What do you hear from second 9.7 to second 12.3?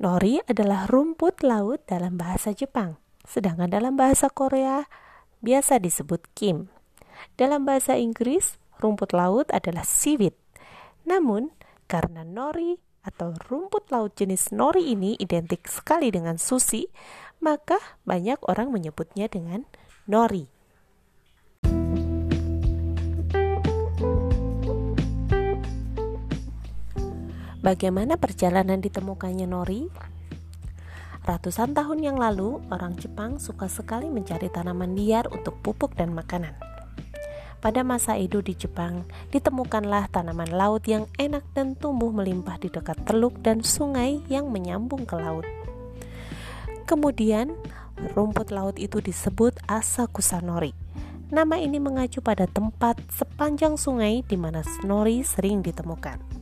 seaweed. Namun, karena